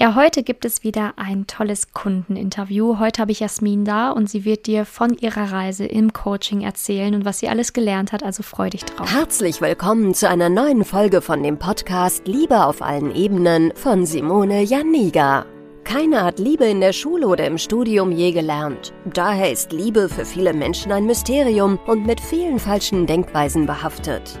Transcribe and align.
Ja, 0.00 0.14
heute 0.14 0.42
gibt 0.42 0.64
es 0.64 0.82
wieder 0.82 1.12
ein 1.16 1.46
tolles 1.46 1.92
Kundeninterview. 1.92 2.98
Heute 2.98 3.20
habe 3.20 3.32
ich 3.32 3.40
Jasmin 3.40 3.84
da 3.84 4.12
und 4.12 4.30
sie 4.30 4.46
wird 4.46 4.66
dir 4.66 4.86
von 4.86 5.12
ihrer 5.18 5.52
Reise 5.52 5.84
im 5.84 6.14
Coaching 6.14 6.62
erzählen 6.62 7.14
und 7.14 7.26
was 7.26 7.40
sie 7.40 7.50
alles 7.50 7.74
gelernt 7.74 8.10
hat. 8.12 8.22
Also 8.22 8.42
freu 8.42 8.70
dich 8.70 8.86
drauf. 8.86 9.12
Herzlich 9.12 9.60
willkommen 9.60 10.14
zu 10.14 10.26
einer 10.26 10.48
neuen 10.48 10.86
Folge 10.86 11.20
von 11.20 11.42
dem 11.42 11.58
Podcast 11.58 12.26
Liebe 12.26 12.64
auf 12.64 12.80
allen 12.80 13.14
Ebenen 13.14 13.74
von 13.74 14.06
Simone 14.06 14.62
Janiga. 14.62 15.44
Keiner 15.84 16.24
hat 16.24 16.38
Liebe 16.38 16.64
in 16.64 16.80
der 16.80 16.94
Schule 16.94 17.28
oder 17.28 17.46
im 17.46 17.58
Studium 17.58 18.10
je 18.10 18.32
gelernt. 18.32 18.94
Daher 19.04 19.52
ist 19.52 19.70
Liebe 19.70 20.08
für 20.08 20.24
viele 20.24 20.54
Menschen 20.54 20.92
ein 20.92 21.04
Mysterium 21.04 21.78
und 21.86 22.06
mit 22.06 22.22
vielen 22.22 22.58
falschen 22.58 23.06
Denkweisen 23.06 23.66
behaftet. 23.66 24.40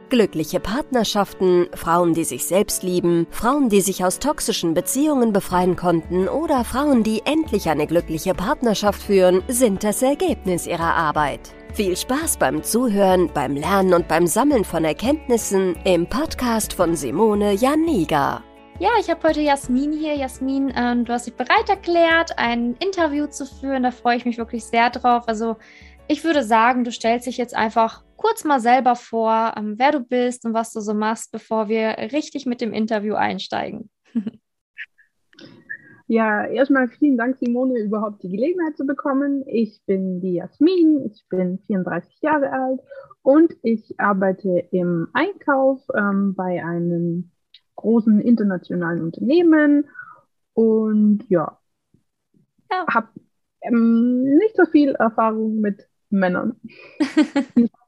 Glückliche 0.11 0.59
Partnerschaften, 0.59 1.69
Frauen, 1.73 2.13
die 2.13 2.25
sich 2.25 2.45
selbst 2.45 2.83
lieben, 2.83 3.27
Frauen, 3.31 3.69
die 3.69 3.79
sich 3.79 4.03
aus 4.03 4.19
toxischen 4.19 4.73
Beziehungen 4.73 5.31
befreien 5.31 5.77
konnten 5.77 6.27
oder 6.27 6.65
Frauen, 6.65 7.03
die 7.03 7.21
endlich 7.23 7.69
eine 7.69 7.87
glückliche 7.87 8.33
Partnerschaft 8.33 9.01
führen, 9.01 9.41
sind 9.47 9.85
das 9.85 10.01
Ergebnis 10.01 10.67
ihrer 10.67 10.95
Arbeit. 10.95 11.39
Viel 11.75 11.95
Spaß 11.95 12.35
beim 12.35 12.61
Zuhören, 12.61 13.31
beim 13.33 13.55
Lernen 13.55 13.93
und 13.93 14.09
beim 14.09 14.27
Sammeln 14.27 14.65
von 14.65 14.83
Erkenntnissen 14.83 15.77
im 15.85 16.05
Podcast 16.05 16.73
von 16.73 16.97
Simone 16.97 17.53
Janiga. 17.53 18.43
Ja, 18.79 18.89
ich 18.99 19.09
habe 19.09 19.25
heute 19.25 19.39
Jasmin 19.39 19.93
hier. 19.93 20.15
Jasmin, 20.15 20.71
äh, 20.71 21.03
du 21.05 21.13
hast 21.13 21.27
dich 21.27 21.35
bereit 21.35 21.69
erklärt, 21.69 22.37
ein 22.37 22.75
Interview 22.83 23.27
zu 23.27 23.45
führen. 23.45 23.83
Da 23.83 23.91
freue 23.91 24.17
ich 24.17 24.25
mich 24.25 24.37
wirklich 24.37 24.65
sehr 24.65 24.89
drauf. 24.89 25.23
Also 25.27 25.55
ich 26.09 26.25
würde 26.25 26.43
sagen, 26.43 26.83
du 26.83 26.91
stellst 26.91 27.27
dich 27.27 27.37
jetzt 27.37 27.55
einfach 27.55 28.03
kurz 28.21 28.43
mal 28.43 28.59
selber 28.59 28.95
vor, 28.95 29.53
ähm, 29.57 29.75
wer 29.77 29.91
du 29.91 29.99
bist 29.99 30.45
und 30.45 30.53
was 30.53 30.71
du 30.71 30.79
so 30.79 30.93
machst, 30.93 31.31
bevor 31.31 31.67
wir 31.67 31.97
richtig 32.11 32.45
mit 32.45 32.61
dem 32.61 32.73
Interview 32.73 33.15
einsteigen. 33.15 33.89
Ja, 36.07 36.43
erstmal 36.43 36.89
vielen 36.89 37.17
Dank, 37.17 37.37
Simone, 37.37 37.79
überhaupt 37.79 38.21
die 38.21 38.27
Gelegenheit 38.27 38.75
zu 38.75 38.85
bekommen. 38.85 39.45
Ich 39.47 39.81
bin 39.85 40.19
die 40.19 40.33
Jasmin, 40.33 41.05
ich 41.05 41.23
bin 41.29 41.59
34 41.59 42.19
Jahre 42.19 42.51
alt 42.51 42.81
und 43.21 43.55
ich 43.63 43.97
arbeite 43.97 44.67
im 44.71 45.07
Einkauf 45.13 45.79
ähm, 45.95 46.35
bei 46.35 46.65
einem 46.65 47.31
großen 47.77 48.19
internationalen 48.19 49.01
Unternehmen 49.01 49.87
und 50.51 51.23
ja, 51.29 51.57
ja. 52.69 52.85
habe 52.89 53.07
ähm, 53.61 54.35
nicht 54.35 54.57
so 54.57 54.65
viel 54.65 54.89
Erfahrung 54.95 55.61
mit 55.61 55.87
Männern. 56.09 56.59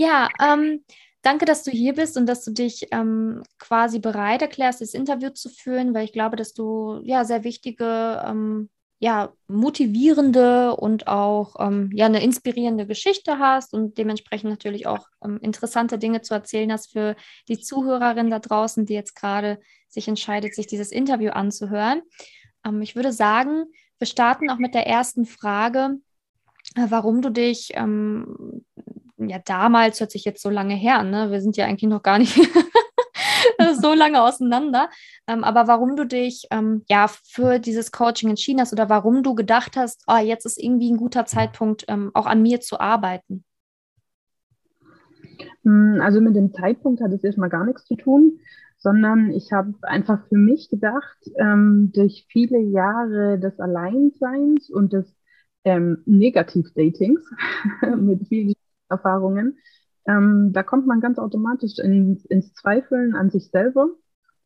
ja, 0.00 0.30
ähm, 0.40 0.82
danke, 1.20 1.44
dass 1.44 1.62
du 1.62 1.70
hier 1.70 1.92
bist 1.92 2.16
und 2.16 2.24
dass 2.24 2.42
du 2.42 2.52
dich 2.52 2.86
ähm, 2.90 3.42
quasi 3.58 3.98
bereit 3.98 4.40
erklärst, 4.40 4.80
das 4.80 4.94
Interview 4.94 5.28
zu 5.28 5.50
führen, 5.50 5.92
weil 5.92 6.04
ich 6.04 6.12
glaube, 6.14 6.36
dass 6.36 6.54
du 6.54 7.02
ja 7.04 7.26
sehr 7.26 7.44
wichtige, 7.44 8.22
ähm, 8.26 8.70
ja, 8.98 9.32
motivierende 9.46 10.74
und 10.74 11.06
auch 11.06 11.56
ähm, 11.58 11.90
ja, 11.92 12.06
eine 12.06 12.22
inspirierende 12.22 12.86
Geschichte 12.86 13.38
hast 13.38 13.74
und 13.74 13.98
dementsprechend 13.98 14.48
natürlich 14.48 14.86
auch 14.86 15.06
ähm, 15.22 15.38
interessante 15.42 15.98
Dinge 15.98 16.22
zu 16.22 16.32
erzählen 16.32 16.72
hast 16.72 16.92
für 16.92 17.14
die 17.48 17.60
Zuhörerin 17.60 18.30
da 18.30 18.38
draußen, 18.38 18.86
die 18.86 18.94
jetzt 18.94 19.14
gerade 19.14 19.58
sich 19.88 20.08
entscheidet, 20.08 20.54
sich 20.54 20.66
dieses 20.66 20.92
Interview 20.92 21.30
anzuhören. 21.32 22.00
Ähm, 22.66 22.80
ich 22.80 22.96
würde 22.96 23.12
sagen, 23.12 23.64
wir 23.98 24.06
starten 24.06 24.48
auch 24.48 24.58
mit 24.58 24.74
der 24.74 24.86
ersten 24.86 25.26
Frage, 25.26 25.98
äh, 26.76 26.86
warum 26.88 27.22
du 27.22 27.30
dich, 27.30 27.72
ähm, 27.74 28.64
ja, 29.28 29.38
damals 29.44 30.00
hört 30.00 30.10
sich 30.10 30.24
jetzt 30.24 30.42
so 30.42 30.50
lange 30.50 30.74
her, 30.74 31.02
ne? 31.02 31.30
Wir 31.30 31.40
sind 31.40 31.56
ja 31.56 31.66
eigentlich 31.66 31.90
noch 31.90 32.02
gar 32.02 32.18
nicht 32.18 32.34
so 33.80 33.94
lange 33.94 34.22
auseinander, 34.22 34.88
ähm, 35.26 35.44
aber 35.44 35.66
warum 35.66 35.96
du 35.96 36.06
dich 36.06 36.46
ähm, 36.50 36.84
ja 36.88 37.08
für 37.08 37.58
dieses 37.58 37.92
Coaching 37.92 38.30
entschieden 38.30 38.60
hast 38.60 38.72
oder 38.72 38.88
warum 38.88 39.22
du 39.22 39.34
gedacht 39.34 39.76
hast, 39.76 40.04
oh, 40.06 40.18
jetzt 40.18 40.46
ist 40.46 40.62
irgendwie 40.62 40.90
ein 40.90 40.96
guter 40.96 41.26
Zeitpunkt, 41.26 41.84
ähm, 41.88 42.10
auch 42.14 42.26
an 42.26 42.42
mir 42.42 42.60
zu 42.60 42.80
arbeiten. 42.80 43.44
Hm, 45.64 46.00
also 46.02 46.20
mit 46.20 46.36
dem 46.36 46.52
Zeitpunkt 46.52 47.02
hat 47.02 47.12
es 47.12 47.24
erstmal 47.24 47.50
gar 47.50 47.64
nichts 47.64 47.84
zu 47.84 47.96
tun 47.96 48.40
sondern 48.80 49.30
ich 49.30 49.52
habe 49.52 49.74
einfach 49.82 50.26
für 50.28 50.38
mich 50.38 50.70
gedacht, 50.70 51.18
ähm, 51.38 51.92
durch 51.94 52.26
viele 52.30 52.58
Jahre 52.58 53.38
des 53.38 53.60
Alleinseins 53.60 54.70
und 54.70 54.94
des 54.94 55.14
ähm, 55.64 56.02
Negativ-Datings 56.06 57.20
mit 57.98 58.26
vielen 58.28 58.54
Erfahrungen, 58.90 59.58
ähm, 60.06 60.50
da 60.52 60.62
kommt 60.62 60.86
man 60.86 61.00
ganz 61.00 61.18
automatisch 61.18 61.78
in, 61.78 62.22
ins 62.28 62.52
Zweifeln 62.54 63.14
an 63.14 63.30
sich 63.30 63.50
selber. 63.50 63.88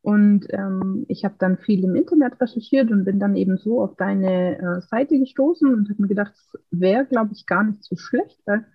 Und 0.02 0.46
ähm, 0.50 1.06
ich 1.08 1.24
habe 1.24 1.36
dann 1.38 1.56
viel 1.56 1.82
im 1.82 1.94
Internet 1.94 2.38
recherchiert 2.38 2.90
und 2.90 3.04
bin 3.04 3.18
dann 3.18 3.36
eben 3.36 3.56
so 3.56 3.80
auf 3.82 3.96
deine 3.96 4.58
äh, 4.58 4.80
Seite 4.82 5.18
gestoßen 5.18 5.72
und 5.72 5.88
habe 5.88 6.02
mir 6.02 6.08
gedacht, 6.08 6.34
wäre, 6.70 7.06
glaube 7.06 7.30
ich, 7.32 7.46
gar 7.46 7.64
nicht 7.64 7.82
so 7.82 7.96
schlecht, 7.96 8.38
weil 8.44 8.66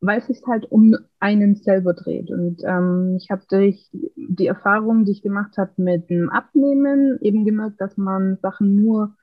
weil 0.00 0.18
es 0.18 0.26
sich 0.26 0.42
halt 0.46 0.70
um 0.70 0.94
einen 1.20 1.56
selber 1.56 1.94
dreht. 1.94 2.30
Und 2.30 2.62
ähm, 2.64 3.16
ich 3.16 3.30
habe 3.30 3.42
durch 3.48 3.88
die 4.16 4.46
Erfahrung, 4.46 5.04
die 5.04 5.12
ich 5.12 5.22
gemacht 5.22 5.56
habe 5.56 5.72
mit 5.76 6.10
dem 6.10 6.30
Abnehmen, 6.30 7.18
eben 7.20 7.44
gemerkt, 7.44 7.80
dass 7.80 7.96
man 7.96 8.38
Sachen 8.42 8.76
nur 8.76 9.16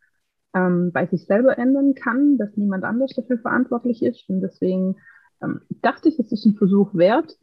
ähm, 0.56 0.92
bei 0.92 1.06
sich 1.08 1.26
selber 1.26 1.58
ändern 1.58 1.94
kann, 1.96 2.38
dass 2.38 2.58
niemand 2.58 2.84
anders 2.84 3.14
dafür 3.16 3.38
verantwortlich 3.38 4.04
ist. 4.04 4.28
Und 4.30 4.42
deswegen 4.42 4.96
ähm, 5.44 5.62
dachte 5.82 6.10
ich, 6.10 6.20
es 6.20 6.32
ist 6.32 6.46
ein 6.46 6.56
Versuch 6.56 6.94
wert, 6.94 7.38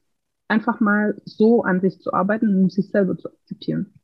einfach 0.48 0.80
mal 0.80 1.20
so 1.24 1.62
an 1.62 1.80
sich 1.80 2.00
zu 2.00 2.12
arbeiten 2.12 2.62
und 2.62 2.72
sich 2.72 2.90
selber 2.90 3.16
zu 3.16 3.28
akzeptieren. 3.28 3.94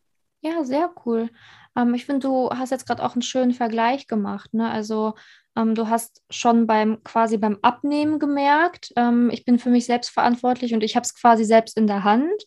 Ja, 0.42 0.64
sehr 0.64 0.90
cool. 1.04 1.30
Ähm, 1.76 1.94
ich 1.94 2.06
finde, 2.06 2.28
du 2.28 2.50
hast 2.50 2.70
jetzt 2.70 2.86
gerade 2.86 3.02
auch 3.04 3.14
einen 3.14 3.22
schönen 3.22 3.52
Vergleich 3.52 4.06
gemacht. 4.06 4.54
Ne? 4.54 4.70
Also 4.70 5.14
ähm, 5.56 5.74
du 5.74 5.88
hast 5.88 6.22
schon 6.30 6.66
beim 6.66 7.02
quasi 7.02 7.38
beim 7.38 7.58
Abnehmen 7.62 8.18
gemerkt, 8.18 8.92
ähm, 8.96 9.30
ich 9.32 9.44
bin 9.44 9.58
für 9.58 9.70
mich 9.70 9.86
selbst 9.86 10.10
verantwortlich 10.10 10.74
und 10.74 10.84
ich 10.84 10.94
habe 10.94 11.04
es 11.04 11.14
quasi 11.14 11.44
selbst 11.44 11.76
in 11.76 11.86
der 11.86 12.04
Hand. 12.04 12.44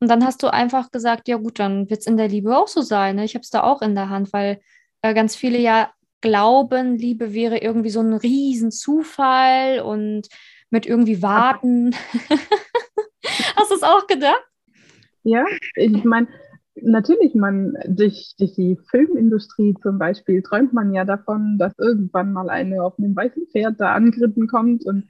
Und 0.00 0.08
dann 0.08 0.24
hast 0.24 0.42
du 0.42 0.52
einfach 0.52 0.90
gesagt, 0.90 1.28
ja 1.28 1.36
gut, 1.36 1.60
dann 1.60 1.88
wird 1.88 2.00
es 2.00 2.06
in 2.06 2.16
der 2.16 2.28
Liebe 2.28 2.56
auch 2.56 2.66
so 2.66 2.82
sein. 2.82 3.16
Ne? 3.16 3.24
Ich 3.24 3.34
habe 3.34 3.42
es 3.42 3.50
da 3.50 3.62
auch 3.62 3.82
in 3.82 3.94
der 3.94 4.10
Hand, 4.10 4.32
weil 4.32 4.60
äh, 5.02 5.14
ganz 5.14 5.36
viele 5.36 5.58
ja 5.58 5.92
glauben, 6.20 6.96
Liebe 6.96 7.32
wäre 7.32 7.58
irgendwie 7.58 7.90
so 7.90 8.00
ein 8.00 8.12
Riesenzufall 8.12 9.80
und 9.80 10.28
mit 10.72 10.86
irgendwie 10.86 11.22
warten. 11.22 11.94
hast 13.56 13.70
du 13.70 13.74
es 13.74 13.82
auch 13.82 14.06
gedacht? 14.06 14.42
Ja, 15.22 15.44
ich 15.76 16.02
meine, 16.02 16.26
natürlich, 16.74 17.34
man 17.34 17.74
durch, 17.86 18.34
durch 18.38 18.54
die 18.54 18.76
Filmindustrie 18.90 19.74
zum 19.82 19.98
Beispiel 19.98 20.42
träumt 20.42 20.72
man 20.72 20.92
ja 20.92 21.04
davon, 21.04 21.58
dass 21.58 21.78
irgendwann 21.78 22.32
mal 22.32 22.50
eine 22.50 22.82
auf 22.82 22.98
einem 22.98 23.14
weißen 23.14 23.46
Pferd 23.52 23.80
da 23.80 23.94
angeritten 23.94 24.48
kommt 24.48 24.84
und 24.84 25.04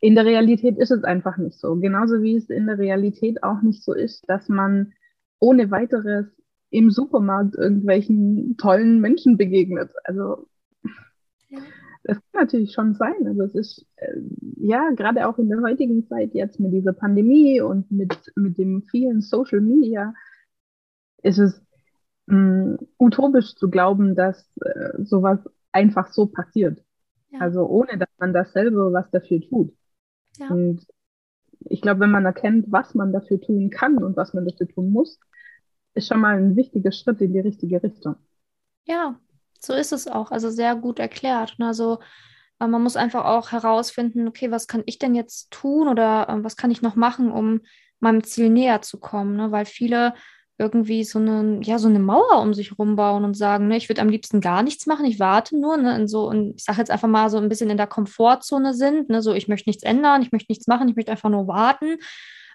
in 0.00 0.14
der 0.14 0.24
Realität 0.24 0.78
ist 0.78 0.92
es 0.92 1.02
einfach 1.02 1.38
nicht 1.38 1.58
so. 1.58 1.74
Genauso 1.76 2.22
wie 2.22 2.36
es 2.36 2.48
in 2.48 2.66
der 2.66 2.78
Realität 2.78 3.42
auch 3.42 3.62
nicht 3.62 3.82
so 3.82 3.92
ist, 3.92 4.22
dass 4.28 4.48
man 4.48 4.92
ohne 5.40 5.72
weiteres 5.72 6.26
im 6.70 6.90
Supermarkt 6.90 7.56
irgendwelchen 7.56 8.56
tollen 8.58 9.00
Menschen 9.00 9.36
begegnet. 9.36 9.90
Also 10.04 10.46
ja. 11.48 11.58
Das 12.04 12.18
kann 12.32 12.42
natürlich 12.44 12.72
schon 12.72 12.94
sein. 12.94 13.26
Also 13.26 13.42
es 13.42 13.54
ist 13.54 13.86
äh, 13.96 14.20
ja 14.56 14.90
gerade 14.90 15.26
auch 15.26 15.38
in 15.38 15.48
der 15.48 15.60
heutigen 15.60 16.06
Zeit 16.06 16.34
jetzt 16.34 16.60
mit 16.60 16.72
dieser 16.72 16.92
Pandemie 16.92 17.60
und 17.60 17.90
mit, 17.90 18.32
mit 18.36 18.58
dem 18.58 18.82
vielen 18.82 19.20
Social 19.20 19.60
Media 19.60 20.14
ist 21.22 21.38
es 21.38 21.60
mh, 22.26 22.36
mm, 22.36 22.78
utopisch 22.98 23.54
zu 23.54 23.70
glauben, 23.70 24.14
dass 24.14 24.50
äh, 24.60 25.02
sowas 25.02 25.40
einfach 25.72 26.08
so 26.08 26.26
passiert. 26.26 26.82
Ja. 27.30 27.40
Also 27.40 27.66
ohne, 27.66 27.98
dass 27.98 28.08
man 28.18 28.32
dasselbe 28.32 28.92
was 28.92 29.10
dafür 29.10 29.40
tut. 29.40 29.74
Ja. 30.38 30.48
Und 30.50 30.86
ich 31.60 31.82
glaube, 31.82 32.00
wenn 32.00 32.10
man 32.10 32.24
erkennt, 32.24 32.66
was 32.70 32.94
man 32.94 33.12
dafür 33.12 33.40
tun 33.40 33.70
kann 33.70 34.02
und 34.02 34.16
was 34.16 34.32
man 34.32 34.46
dafür 34.46 34.68
tun 34.68 34.90
muss, 34.90 35.18
ist 35.94 36.08
schon 36.08 36.20
mal 36.20 36.36
ein 36.36 36.56
wichtiger 36.56 36.92
Schritt 36.92 37.20
in 37.20 37.32
die 37.32 37.40
richtige 37.40 37.82
Richtung. 37.82 38.16
Ja, 38.84 39.18
so 39.64 39.72
ist 39.72 39.92
es 39.92 40.06
auch. 40.08 40.30
Also 40.30 40.50
sehr 40.50 40.74
gut 40.76 40.98
erklärt. 40.98 41.56
Also 41.58 41.98
man 42.58 42.82
muss 42.82 42.96
einfach 42.96 43.24
auch 43.24 43.52
herausfinden, 43.52 44.26
okay, 44.26 44.50
was 44.50 44.66
kann 44.66 44.82
ich 44.86 44.98
denn 44.98 45.14
jetzt 45.14 45.50
tun 45.50 45.88
oder 45.88 46.28
äh, 46.28 46.44
was 46.44 46.56
kann 46.56 46.70
ich 46.70 46.82
noch 46.82 46.96
machen, 46.96 47.30
um 47.30 47.60
meinem 48.00 48.24
Ziel 48.24 48.50
näher 48.50 48.82
zu 48.82 48.98
kommen? 48.98 49.36
Ne? 49.36 49.52
Weil 49.52 49.64
viele 49.64 50.14
irgendwie 50.58 51.04
so 51.04 51.20
eine, 51.20 51.60
ja, 51.62 51.78
so 51.78 51.88
eine 51.88 52.00
Mauer 52.00 52.42
um 52.42 52.52
sich 52.52 52.76
rumbauen 52.76 53.24
und 53.24 53.34
sagen, 53.34 53.68
ne, 53.68 53.76
ich 53.76 53.88
würde 53.88 54.00
am 54.00 54.08
liebsten 54.08 54.40
gar 54.40 54.64
nichts 54.64 54.86
machen, 54.86 55.06
ich 55.06 55.20
warte 55.20 55.56
nur, 55.56 55.76
ne, 55.76 55.94
in 55.94 56.08
so, 56.08 56.28
und 56.28 56.56
ich 56.56 56.64
sage 56.64 56.78
jetzt 56.78 56.90
einfach 56.90 57.06
mal 57.06 57.30
so 57.30 57.38
ein 57.38 57.48
bisschen 57.48 57.70
in 57.70 57.76
der 57.76 57.86
Komfortzone 57.86 58.74
sind, 58.74 59.08
ne, 59.08 59.22
so 59.22 59.34
ich 59.34 59.46
möchte 59.46 59.68
nichts 59.68 59.84
ändern, 59.84 60.20
ich 60.20 60.32
möchte 60.32 60.50
nichts 60.50 60.66
machen, 60.66 60.88
ich 60.88 60.96
möchte 60.96 61.12
einfach 61.12 61.30
nur 61.30 61.46
warten. 61.46 61.98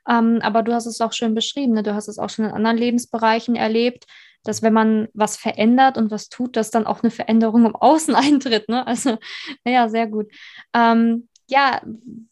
Ähm, 0.09 0.39
aber 0.41 0.63
du 0.63 0.73
hast 0.73 0.85
es 0.85 0.99
auch 0.99 1.13
schön 1.13 1.33
beschrieben, 1.33 1.73
ne? 1.73 1.83
du 1.83 1.95
hast 1.95 2.09
es 2.09 2.19
auch 2.19 2.29
schon 2.29 2.43
in 2.43 2.51
anderen 2.51 2.77
Lebensbereichen 2.77 3.55
erlebt, 3.55 4.05
dass 4.43 4.61
wenn 4.61 4.73
man 4.73 5.07
was 5.13 5.37
verändert 5.37 5.97
und 5.97 6.11
was 6.11 6.29
tut, 6.29 6.55
dass 6.55 6.71
dann 6.71 6.85
auch 6.85 7.03
eine 7.03 7.11
Veränderung 7.11 7.65
im 7.65 7.75
Außen 7.75 8.15
eintritt. 8.15 8.69
Ne? 8.69 8.85
Also, 8.85 9.17
ja, 9.65 9.89
sehr 9.89 10.07
gut. 10.07 10.31
Ähm, 10.73 11.27
ja, 11.49 11.81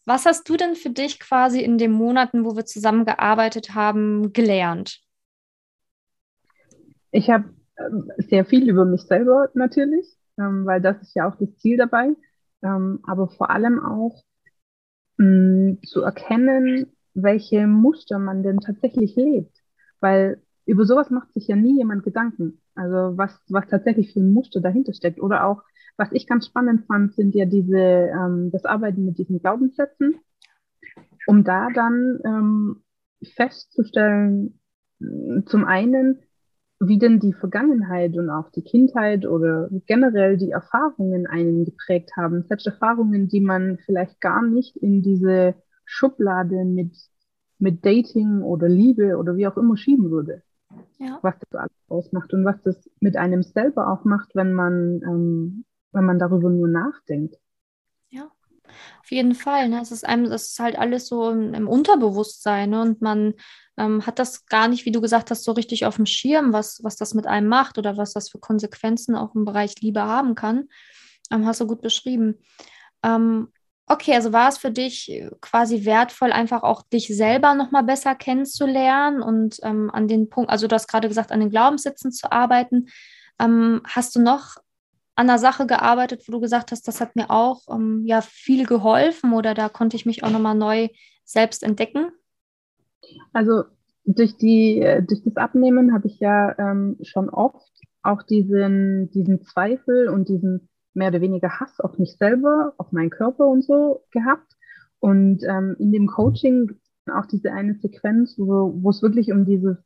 was 0.04 0.26
hast 0.26 0.48
du 0.48 0.56
denn 0.56 0.74
für 0.74 0.90
dich 0.90 1.20
quasi 1.20 1.60
in 1.60 1.78
den 1.78 1.92
Monaten, 1.92 2.44
wo 2.44 2.56
wir 2.56 2.64
zusammengearbeitet 2.64 3.74
haben, 3.74 4.32
gelernt? 4.32 5.00
Ich 7.10 7.28
habe 7.30 7.44
ähm, 7.78 8.10
sehr 8.16 8.44
viel 8.44 8.68
über 8.68 8.84
mich 8.84 9.02
selber 9.02 9.50
natürlich, 9.54 10.06
ähm, 10.38 10.64
weil 10.64 10.80
das 10.80 11.00
ist 11.02 11.14
ja 11.14 11.28
auch 11.28 11.36
das 11.36 11.54
Ziel 11.58 11.76
dabei, 11.76 12.14
ähm, 12.62 13.00
aber 13.06 13.28
vor 13.28 13.50
allem 13.50 13.84
auch 13.84 14.22
mh, 15.18 15.76
zu 15.86 16.02
erkennen, 16.02 16.92
welche 17.14 17.66
Muster 17.66 18.18
man 18.18 18.42
denn 18.42 18.58
tatsächlich 18.58 19.14
lebt, 19.16 19.56
weil 20.00 20.42
über 20.66 20.84
sowas 20.84 21.10
macht 21.10 21.32
sich 21.32 21.48
ja 21.48 21.56
nie 21.56 21.76
jemand 21.76 22.04
Gedanken. 22.04 22.60
Also 22.74 23.16
was, 23.16 23.38
was 23.48 23.66
tatsächlich 23.68 24.12
für 24.12 24.20
ein 24.20 24.32
Muster 24.32 24.60
dahinter 24.60 24.92
steckt. 24.92 25.20
Oder 25.20 25.46
auch, 25.46 25.62
was 25.96 26.12
ich 26.12 26.26
ganz 26.26 26.46
spannend 26.46 26.86
fand, 26.86 27.14
sind 27.14 27.34
ja 27.34 27.44
diese, 27.44 27.76
ähm, 27.78 28.50
das 28.52 28.64
Arbeiten 28.64 29.04
mit 29.04 29.18
diesen 29.18 29.40
Glaubenssätzen, 29.40 30.16
um 31.26 31.44
da 31.44 31.68
dann 31.74 32.20
ähm, 32.24 32.82
festzustellen, 33.34 34.58
zum 35.46 35.64
einen, 35.64 36.20
wie 36.80 36.98
denn 36.98 37.20
die 37.20 37.32
Vergangenheit 37.32 38.16
und 38.16 38.28
auch 38.28 38.50
die 38.50 38.62
Kindheit 38.62 39.26
oder 39.26 39.68
generell 39.86 40.36
die 40.36 40.50
Erfahrungen 40.50 41.26
einen 41.26 41.64
geprägt 41.64 42.12
haben. 42.16 42.44
Selbst 42.48 42.66
Erfahrungen, 42.66 43.28
die 43.28 43.40
man 43.40 43.78
vielleicht 43.78 44.20
gar 44.20 44.42
nicht 44.42 44.76
in 44.76 45.02
diese 45.02 45.54
Schublade 45.84 46.64
mit, 46.64 46.96
mit 47.58 47.84
Dating 47.84 48.42
oder 48.42 48.68
Liebe 48.68 49.16
oder 49.16 49.36
wie 49.36 49.46
auch 49.46 49.56
immer 49.56 49.76
schieben 49.76 50.10
würde. 50.10 50.42
Ja. 51.02 51.18
Was 51.22 51.34
das 51.40 51.58
alles 51.58 51.72
ausmacht 51.88 52.32
und 52.32 52.44
was 52.44 52.62
das 52.62 52.88
mit 53.00 53.16
einem 53.16 53.42
selber 53.42 53.92
auch 53.92 54.04
macht, 54.04 54.36
wenn 54.36 54.52
man, 54.52 55.02
ähm, 55.02 55.64
wenn 55.90 56.04
man 56.04 56.20
darüber 56.20 56.48
nur 56.48 56.68
nachdenkt. 56.68 57.36
Ja, 58.10 58.30
auf 59.00 59.10
jeden 59.10 59.34
Fall. 59.34 59.68
Ne? 59.68 59.80
Es 59.80 59.90
ist 59.90 60.06
einem, 60.06 60.30
das 60.30 60.50
ist 60.50 60.60
halt 60.60 60.78
alles 60.78 61.08
so 61.08 61.30
im, 61.30 61.54
im 61.54 61.66
Unterbewusstsein 61.66 62.70
ne? 62.70 62.82
und 62.82 63.02
man 63.02 63.34
ähm, 63.76 64.06
hat 64.06 64.20
das 64.20 64.46
gar 64.46 64.68
nicht, 64.68 64.84
wie 64.84 64.92
du 64.92 65.00
gesagt 65.00 65.32
hast, 65.32 65.42
so 65.42 65.50
richtig 65.50 65.86
auf 65.86 65.96
dem 65.96 66.06
Schirm, 66.06 66.52
was, 66.52 66.84
was 66.84 66.94
das 66.94 67.14
mit 67.14 67.26
einem 67.26 67.48
macht 67.48 67.78
oder 67.78 67.96
was 67.96 68.12
das 68.12 68.30
für 68.30 68.38
Konsequenzen 68.38 69.16
auch 69.16 69.34
im 69.34 69.44
Bereich 69.44 69.74
Liebe 69.80 70.02
haben 70.02 70.36
kann. 70.36 70.68
Ähm, 71.32 71.46
hast 71.46 71.60
du 71.60 71.66
gut 71.66 71.80
beschrieben. 71.80 72.38
Ähm, 73.02 73.48
okay, 73.86 74.14
also 74.14 74.32
war 74.32 74.48
es 74.48 74.58
für 74.58 74.70
dich 74.70 75.22
quasi 75.40 75.84
wertvoll, 75.84 76.32
einfach 76.32 76.62
auch 76.62 76.82
dich 76.82 77.08
selber 77.08 77.54
nochmal 77.54 77.82
besser 77.82 78.14
kennenzulernen 78.14 79.22
und 79.22 79.58
ähm, 79.62 79.90
an 79.90 80.08
den 80.08 80.28
Punkt, 80.28 80.50
also 80.50 80.66
du 80.66 80.74
hast 80.74 80.88
gerade 80.88 81.08
gesagt, 81.08 81.32
an 81.32 81.40
den 81.40 81.50
Glaubenssätzen 81.50 82.12
zu 82.12 82.30
arbeiten. 82.30 82.88
Ähm, 83.38 83.82
hast 83.84 84.14
du 84.16 84.20
noch 84.20 84.56
an 85.14 85.26
der 85.26 85.38
Sache 85.38 85.66
gearbeitet, 85.66 86.22
wo 86.26 86.32
du 86.32 86.40
gesagt 86.40 86.72
hast, 86.72 86.88
das 86.88 87.00
hat 87.00 87.16
mir 87.16 87.30
auch 87.30 87.62
ähm, 87.70 88.02
ja 88.06 88.20
viel 88.22 88.66
geholfen 88.66 89.32
oder 89.32 89.54
da 89.54 89.68
konnte 89.68 89.96
ich 89.96 90.06
mich 90.06 90.24
auch 90.24 90.30
nochmal 90.30 90.54
neu 90.54 90.88
selbst 91.24 91.62
entdecken? 91.62 92.10
Also 93.32 93.64
durch, 94.04 94.36
die, 94.36 94.80
äh, 94.80 95.02
durch 95.02 95.22
das 95.24 95.36
Abnehmen 95.36 95.92
habe 95.92 96.08
ich 96.08 96.18
ja 96.18 96.58
ähm, 96.58 96.96
schon 97.02 97.28
oft 97.28 97.70
auch 98.02 98.22
diesen, 98.22 99.10
diesen 99.10 99.42
Zweifel 99.42 100.08
und 100.08 100.28
diesen 100.28 100.68
mehr 100.94 101.08
oder 101.08 101.20
weniger 101.20 101.60
Hass 101.60 101.80
auf 101.80 101.98
mich 101.98 102.16
selber, 102.16 102.74
auf 102.78 102.92
meinen 102.92 103.10
Körper 103.10 103.46
und 103.46 103.64
so 103.64 104.04
gehabt. 104.10 104.56
Und 105.00 105.42
ähm, 105.44 105.76
in 105.78 105.92
dem 105.92 106.06
Coaching 106.06 106.72
auch 107.12 107.26
diese 107.26 107.52
eine 107.52 107.74
Sequenz, 107.74 108.38
wo, 108.38 108.72
wo 108.82 108.90
es 108.90 109.02
wirklich 109.02 109.32
um 109.32 109.44
dieses 109.44 109.76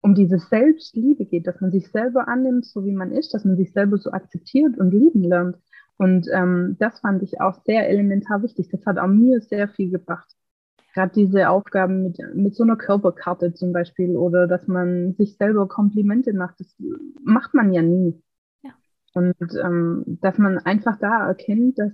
um 0.00 0.14
diese 0.14 0.38
Selbstliebe 0.38 1.24
geht, 1.24 1.48
dass 1.48 1.60
man 1.60 1.72
sich 1.72 1.90
selber 1.90 2.28
annimmt, 2.28 2.64
so 2.66 2.84
wie 2.84 2.92
man 2.92 3.10
ist, 3.10 3.34
dass 3.34 3.44
man 3.44 3.56
sich 3.56 3.72
selber 3.72 3.98
so 3.98 4.12
akzeptiert 4.12 4.78
und 4.78 4.92
lieben 4.92 5.24
lernt. 5.24 5.56
Und 5.96 6.28
ähm, 6.32 6.76
das 6.78 7.00
fand 7.00 7.24
ich 7.24 7.40
auch 7.40 7.64
sehr 7.64 7.88
elementar 7.88 8.44
wichtig. 8.44 8.68
Das 8.70 8.86
hat 8.86 8.96
auch 8.96 9.08
mir 9.08 9.40
sehr 9.40 9.68
viel 9.68 9.90
gebracht 9.90 10.38
gerade 10.98 11.12
diese 11.14 11.48
Aufgaben 11.48 12.02
mit, 12.02 12.18
mit 12.34 12.56
so 12.56 12.64
einer 12.64 12.76
Körperkarte 12.76 13.54
zum 13.54 13.72
Beispiel 13.72 14.16
oder 14.16 14.48
dass 14.48 14.66
man 14.66 15.14
sich 15.14 15.36
selber 15.36 15.68
Komplimente 15.68 16.32
macht, 16.32 16.58
das 16.58 16.74
macht 17.22 17.54
man 17.54 17.72
ja 17.72 17.82
nie. 17.82 18.20
Und 19.14 19.36
ähm, 19.62 20.04
dass 20.06 20.38
man 20.38 20.58
einfach 20.58 20.98
da 20.98 21.26
erkennt, 21.26 21.78
dass 21.78 21.92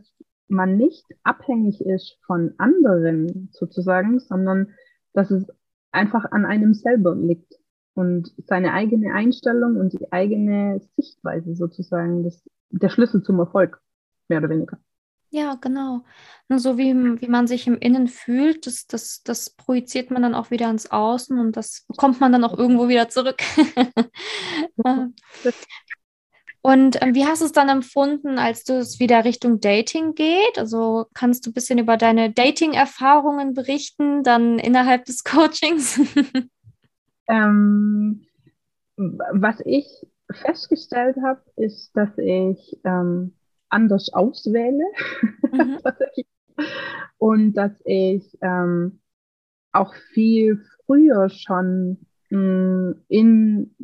man 0.49 0.77
nicht 0.77 1.05
abhängig 1.23 1.81
ist 1.81 2.19
von 2.27 2.55
anderen 2.59 3.49
sozusagen, 3.53 4.19
sondern 4.21 4.73
dass 5.13 5.31
es 5.31 5.47
einfach 5.93 6.31
an 6.33 6.45
einem 6.45 6.75
selber 6.75 7.15
liegt 7.15 7.55
und 7.95 8.33
seine 8.47 8.73
eigene 8.73 9.15
Einstellung 9.15 9.77
und 9.77 9.93
die 9.93 10.13
eigene 10.13 10.81
Sichtweise 10.97 11.55
sozusagen, 11.55 12.25
das, 12.25 12.43
der 12.71 12.89
Schlüssel 12.89 13.23
zum 13.23 13.39
Erfolg, 13.39 13.81
mehr 14.29 14.39
oder 14.39 14.51
weniger. 14.51 14.79
Ja, 15.31 15.57
genau. 15.61 16.05
Und 16.49 16.59
so 16.61 16.79
wie, 16.79 16.95
wie 16.95 17.29
man 17.29 17.49
sich 17.49 17.67
im 17.67 17.77
Innen 17.79 18.07
fühlt, 18.07 18.67
das, 18.67 18.87
das, 18.87 19.23
das 19.25 19.51
projiziert 19.51 20.13
man 20.13 20.23
dann 20.23 20.35
auch 20.35 20.53
wieder 20.53 20.71
ins 20.71 20.91
Außen 20.91 21.39
und 21.39 21.57
das 21.57 21.85
bekommt 21.89 22.21
man 22.21 22.31
dann 22.31 22.45
auch 22.45 22.57
irgendwo 22.57 22.89
wieder 22.89 23.09
zurück. 23.09 23.43
und 26.67 27.03
ähm, 27.03 27.15
wie 27.15 27.27
hast 27.27 27.43
du 27.43 27.45
es 27.45 27.53
dann 27.53 27.69
empfunden, 27.69 28.39
als 28.39 28.65
du 28.65 28.79
es 28.79 28.99
wieder 28.99 29.27
Richtung 29.27 29.61
Dating 29.61 30.15
geht? 30.15 30.57
Also 30.57 31.05
kannst 31.13 31.45
du 31.45 31.51
ein 31.51 31.53
bisschen 31.53 31.79
über 31.79 31.99
deine 31.99 32.33
Dating-Erfahrungen 32.33 33.53
berichten, 33.53 34.23
dann 34.23 34.59
innerhalb 34.59 35.05
des 35.05 35.25
Coachings? 35.25 36.01
ähm, 37.29 38.25
was 38.97 39.61
ich 39.67 39.87
festgestellt 40.33 41.19
habe, 41.23 41.43
ist, 41.57 41.95
dass 41.95 42.17
ich 42.17 42.81
ähm, 42.85 43.35
anders 43.69 44.11
auswähle. 44.15 44.85
Mhm. 45.53 45.81
und 47.19 47.53
dass 47.53 47.73
ich 47.85 48.39
ähm, 48.41 49.01
auch 49.73 49.93
viel 50.15 50.65
früher 50.87 51.29
schon 51.29 52.07
in 53.09 53.75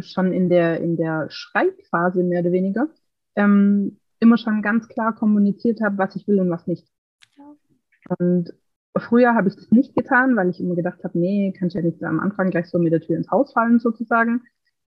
schon 0.00 0.32
in 0.32 0.48
der 0.48 0.80
in 0.80 0.96
der 0.96 1.26
Schreibphase 1.30 2.22
mehr 2.22 2.40
oder 2.40 2.52
weniger 2.52 2.88
ähm, 3.36 3.98
immer 4.18 4.36
schon 4.36 4.62
ganz 4.62 4.88
klar 4.88 5.14
kommuniziert 5.14 5.80
habe, 5.80 5.98
was 5.98 6.16
ich 6.16 6.26
will 6.28 6.40
und 6.40 6.50
was 6.50 6.66
nicht. 6.66 6.86
Und 8.18 8.52
früher 8.96 9.34
habe 9.34 9.48
ich 9.48 9.56
das 9.56 9.70
nicht 9.70 9.94
getan, 9.94 10.36
weil 10.36 10.50
ich 10.50 10.60
immer 10.60 10.74
gedacht 10.74 11.02
habe, 11.04 11.18
nee, 11.18 11.54
kannst 11.58 11.76
ja 11.76 11.82
nicht 11.82 12.02
am 12.02 12.20
Anfang 12.20 12.50
gleich 12.50 12.68
so 12.68 12.78
mit 12.78 12.92
der 12.92 13.00
Tür 13.00 13.16
ins 13.16 13.30
Haus 13.30 13.52
fallen 13.52 13.78
sozusagen. 13.78 14.42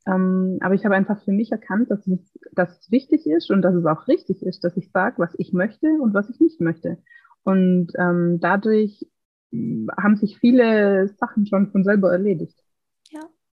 Ähm, 0.08 0.58
aber 0.62 0.76
ich 0.76 0.86
habe 0.86 0.96
einfach 0.96 1.22
für 1.24 1.32
mich 1.32 1.52
erkannt, 1.52 1.92
dass 1.92 2.08
es, 2.08 2.40
dass 2.54 2.80
es 2.80 2.92
wichtig 2.92 3.28
ist 3.28 3.52
und 3.52 3.62
dass 3.62 3.76
es 3.76 3.86
auch 3.86 4.08
richtig 4.08 4.42
ist, 4.44 4.64
dass 4.64 4.78
ich 4.78 4.92
sage, 4.92 5.20
was 5.20 5.34
ich 5.38 5.54
möchte 5.54 5.88
und 5.88 6.14
was 6.14 6.30
ich 6.30 6.40
nicht 6.40 6.62
möchte. 6.62 6.98
Und 7.44 7.92
ähm, 7.98 8.40
dadurch 8.40 9.06
haben 9.52 10.16
sich 10.16 10.38
viele 10.38 11.08
Sachen 11.20 11.46
schon 11.46 11.72
von 11.72 11.84
selber 11.84 12.12
erledigt. 12.12 12.58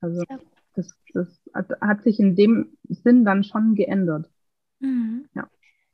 Ja. 0.08 0.24
Also 0.28 0.44
das, 0.74 0.94
das 1.12 1.28
hat, 1.52 1.80
hat, 1.80 2.02
sich 2.02 2.18
in 2.18 2.36
dem 2.36 2.76
Sinn 2.88 3.24
dann 3.24 3.44
schon 3.44 3.74
geändert. 3.74 4.28
Mhm. 4.80 5.28
Ja. 5.34 5.48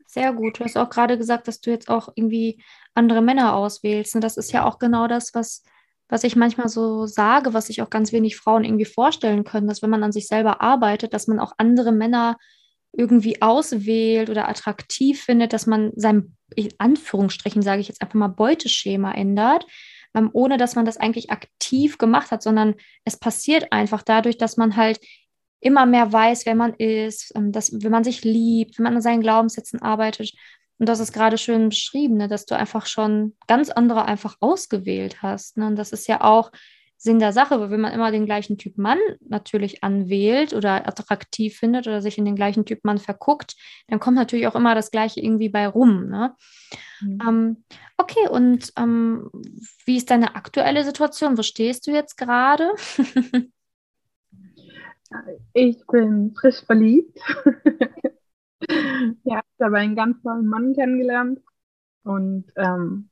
Sehr 0.06 0.32
gut. 0.32 0.58
Du 0.58 0.64
hast 0.64 0.76
auch 0.76 0.90
gerade 0.90 1.16
gesagt, 1.18 1.46
dass 1.46 1.60
du 1.60 1.70
jetzt 1.70 1.88
auch 1.88 2.10
irgendwie 2.14 2.62
andere 2.94 3.22
Männer 3.22 3.54
auswählst. 3.54 4.14
Und 4.14 4.24
das 4.24 4.36
ist 4.36 4.52
ja 4.52 4.64
auch 4.64 4.78
genau 4.78 5.06
das, 5.06 5.34
was 5.34 5.62
was 6.10 6.24
ich 6.24 6.36
manchmal 6.36 6.68
so 6.68 7.06
sage, 7.06 7.54
was 7.54 7.68
sich 7.68 7.80
auch 7.82 7.88
ganz 7.88 8.12
wenig 8.12 8.36
Frauen 8.36 8.64
irgendwie 8.64 8.84
vorstellen 8.84 9.44
können, 9.44 9.68
dass 9.68 9.80
wenn 9.80 9.90
man 9.90 10.02
an 10.02 10.12
sich 10.12 10.26
selber 10.26 10.60
arbeitet, 10.60 11.14
dass 11.14 11.28
man 11.28 11.38
auch 11.38 11.52
andere 11.56 11.92
Männer 11.92 12.36
irgendwie 12.92 13.40
auswählt 13.40 14.28
oder 14.28 14.48
attraktiv 14.48 15.22
findet, 15.22 15.52
dass 15.52 15.66
man 15.66 15.92
sein, 15.94 16.36
in 16.56 16.70
Anführungsstrichen 16.78 17.62
sage 17.62 17.80
ich 17.80 17.88
jetzt 17.88 18.02
einfach 18.02 18.16
mal, 18.16 18.28
Beuteschema 18.28 19.12
ändert, 19.12 19.64
ähm, 20.14 20.30
ohne 20.32 20.56
dass 20.56 20.74
man 20.74 20.84
das 20.84 20.96
eigentlich 20.96 21.30
aktiv 21.30 21.98
gemacht 21.98 22.30
hat, 22.30 22.42
sondern 22.42 22.74
es 23.04 23.18
passiert 23.18 23.72
einfach 23.72 24.02
dadurch, 24.02 24.38
dass 24.38 24.56
man 24.56 24.76
halt 24.76 25.00
immer 25.60 25.86
mehr 25.86 26.12
weiß, 26.12 26.46
wer 26.46 26.54
man 26.54 26.74
ist, 26.74 27.32
ähm, 27.36 27.52
dass, 27.52 27.72
wenn 27.72 27.92
man 27.92 28.04
sich 28.04 28.24
liebt, 28.24 28.78
wenn 28.78 28.84
man 28.84 28.96
an 28.96 29.02
seinen 29.02 29.20
Glaubenssätzen 29.20 29.82
arbeitet, 29.82 30.32
und 30.80 30.88
das 30.88 30.98
ist 30.98 31.12
gerade 31.12 31.36
schön 31.36 31.68
beschrieben, 31.68 32.16
ne, 32.16 32.26
dass 32.26 32.46
du 32.46 32.56
einfach 32.56 32.86
schon 32.86 33.36
ganz 33.46 33.68
andere 33.68 34.06
einfach 34.06 34.36
ausgewählt 34.40 35.20
hast. 35.20 35.58
Ne? 35.58 35.66
Und 35.66 35.76
das 35.76 35.92
ist 35.92 36.08
ja 36.08 36.22
auch 36.22 36.50
Sinn 37.02 37.18
der 37.18 37.32
Sache, 37.32 37.58
weil 37.58 37.70
wenn 37.70 37.80
man 37.80 37.94
immer 37.94 38.12
den 38.12 38.26
gleichen 38.26 38.58
Typ 38.58 38.76
Mann 38.76 38.98
natürlich 39.26 39.82
anwählt 39.82 40.52
oder 40.52 40.86
attraktiv 40.86 41.56
findet 41.56 41.86
oder 41.86 42.02
sich 42.02 42.18
in 42.18 42.26
den 42.26 42.36
gleichen 42.36 42.66
Typ 42.66 42.84
Mann 42.84 42.98
verguckt, 42.98 43.56
dann 43.88 44.00
kommt 44.00 44.16
natürlich 44.16 44.46
auch 44.46 44.54
immer 44.54 44.74
das 44.74 44.90
Gleiche 44.90 45.20
irgendwie 45.20 45.48
bei 45.48 45.66
rum. 45.66 46.08
Ne? 46.10 46.34
Mhm. 47.00 47.18
Ähm, 47.26 47.64
okay, 47.96 48.28
und 48.28 48.74
ähm, 48.76 49.30
wie 49.86 49.96
ist 49.96 50.10
deine 50.10 50.34
aktuelle 50.34 50.84
Situation? 50.84 51.38
Wo 51.38 51.42
stehst 51.42 51.86
du 51.86 51.90
jetzt 51.90 52.16
gerade? 52.18 52.70
Ich 55.54 55.84
bin 55.88 56.32
frisch 56.38 56.64
verliebt. 56.64 57.18
ja, 59.24 59.40
ich 59.40 59.60
habe 59.60 59.78
einen 59.78 59.96
ganz 59.96 60.22
tollen 60.22 60.46
Mann 60.46 60.72
kennengelernt 60.72 61.40
und 62.04 62.44
ähm, 62.54 63.10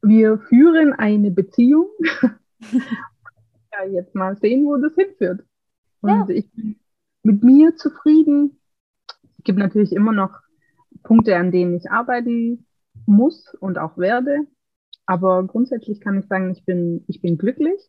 wir 0.00 0.38
führen 0.38 0.92
eine 0.92 1.32
Beziehung. 1.32 1.88
ja, 3.72 3.84
jetzt 3.90 4.14
mal 4.14 4.36
sehen, 4.36 4.64
wo 4.64 4.76
das 4.76 4.94
hinführt. 4.94 5.44
Und 6.00 6.10
ja. 6.10 6.28
ich 6.28 6.50
bin 6.52 6.78
mit 7.22 7.42
mir 7.42 7.76
zufrieden. 7.76 8.60
Es 9.38 9.44
gibt 9.44 9.58
natürlich 9.58 9.92
immer 9.92 10.12
noch 10.12 10.38
Punkte, 11.02 11.36
an 11.36 11.52
denen 11.52 11.74
ich 11.74 11.90
arbeiten 11.90 12.66
muss 13.06 13.54
und 13.60 13.78
auch 13.78 13.98
werde. 13.98 14.46
Aber 15.06 15.46
grundsätzlich 15.46 16.00
kann 16.00 16.18
ich 16.18 16.26
sagen, 16.26 16.50
ich 16.50 16.64
bin, 16.64 17.04
ich 17.08 17.22
bin 17.22 17.38
glücklich, 17.38 17.80